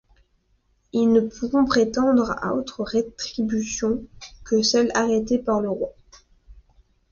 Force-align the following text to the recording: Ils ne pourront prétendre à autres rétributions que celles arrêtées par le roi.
Ils 0.93 1.11
ne 1.13 1.19
pourront 1.19 1.63
prétendre 1.65 2.31
à 2.41 2.55
autres 2.55 2.81
rétributions 2.83 4.01
que 4.43 4.63
celles 4.63 4.89
arrêtées 4.95 5.37
par 5.37 5.61
le 5.61 5.69
roi. 5.69 5.93